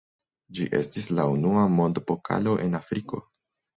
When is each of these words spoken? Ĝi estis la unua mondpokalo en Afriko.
Ĝi 0.59 0.65
estis 0.77 1.09
la 1.19 1.27
unua 1.33 1.67
mondpokalo 1.81 2.57
en 2.67 2.79
Afriko. 2.81 3.21